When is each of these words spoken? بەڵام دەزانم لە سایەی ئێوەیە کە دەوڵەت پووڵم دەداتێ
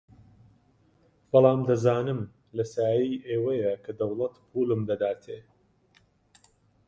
بەڵام 1.31 1.59
دەزانم 1.69 2.19
لە 2.57 2.63
سایەی 2.73 3.21
ئێوەیە 3.27 3.73
کە 3.83 3.91
دەوڵەت 3.99 4.35
پووڵم 4.49 4.81
دەداتێ 4.89 5.39